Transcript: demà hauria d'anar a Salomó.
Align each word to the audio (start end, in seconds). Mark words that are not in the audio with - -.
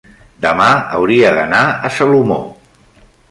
demà 0.45 0.69
hauria 0.99 1.33
d'anar 1.39 1.61
a 1.71 1.91
Salomó. 1.99 2.39